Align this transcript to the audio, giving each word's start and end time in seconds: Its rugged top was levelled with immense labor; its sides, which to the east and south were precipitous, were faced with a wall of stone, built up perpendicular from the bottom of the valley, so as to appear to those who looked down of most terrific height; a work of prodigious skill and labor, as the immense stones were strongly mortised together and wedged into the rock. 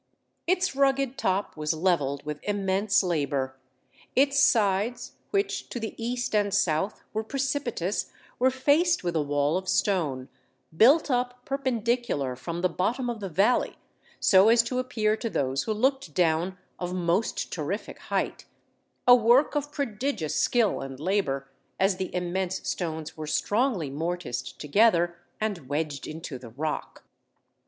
Its 0.47 0.75
rugged 0.75 1.15
top 1.15 1.55
was 1.55 1.75
levelled 1.75 2.25
with 2.25 2.39
immense 2.41 3.03
labor; 3.03 3.55
its 4.15 4.41
sides, 4.41 5.11
which 5.29 5.69
to 5.69 5.79
the 5.79 5.93
east 6.03 6.33
and 6.33 6.55
south 6.55 7.03
were 7.13 7.23
precipitous, 7.23 8.11
were 8.39 8.49
faced 8.49 9.03
with 9.03 9.15
a 9.15 9.21
wall 9.21 9.57
of 9.57 9.69
stone, 9.69 10.27
built 10.75 11.11
up 11.11 11.45
perpendicular 11.45 12.35
from 12.35 12.61
the 12.61 12.67
bottom 12.67 13.11
of 13.11 13.19
the 13.19 13.29
valley, 13.29 13.75
so 14.19 14.49
as 14.49 14.63
to 14.63 14.79
appear 14.79 15.15
to 15.15 15.29
those 15.29 15.65
who 15.65 15.71
looked 15.71 16.15
down 16.15 16.57
of 16.79 16.95
most 16.95 17.53
terrific 17.53 17.99
height; 17.99 18.47
a 19.07 19.13
work 19.13 19.53
of 19.55 19.71
prodigious 19.71 20.33
skill 20.35 20.81
and 20.81 20.99
labor, 20.99 21.47
as 21.79 21.97
the 21.97 22.09
immense 22.15 22.67
stones 22.67 23.15
were 23.15 23.27
strongly 23.27 23.91
mortised 23.91 24.59
together 24.59 25.15
and 25.39 25.69
wedged 25.69 26.07
into 26.07 26.39
the 26.39 26.49
rock. 26.49 27.03